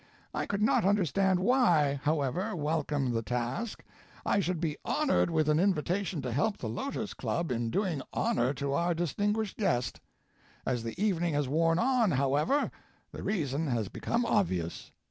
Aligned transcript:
I 0.33 0.47
could 0.47 0.63
not 0.63 0.83
understand 0.83 1.39
why, 1.41 1.99
however 2.01 2.55
welcome 2.55 3.11
the 3.11 3.21
task, 3.21 3.83
I 4.25 4.39
should 4.39 4.59
be 4.59 4.75
honored 4.83 5.29
with 5.29 5.47
an 5.47 5.59
invitation 5.59 6.23
to 6.23 6.31
help 6.31 6.57
the 6.57 6.67
Lotos 6.67 7.13
Club 7.13 7.51
in 7.51 7.69
doing 7.69 8.01
honor 8.11 8.51
to 8.55 8.73
our 8.73 8.95
distinguished 8.95 9.57
guest. 9.57 10.01
As 10.65 10.81
the 10.81 10.99
evening 10.99 11.35
has 11.35 11.47
worn 11.47 11.77
on, 11.77 12.09
however, 12.09 12.71
the 13.11 13.21
reason 13.21 13.67
has 13.67 13.89
become 13.89 14.25
obvious. 14.25 14.89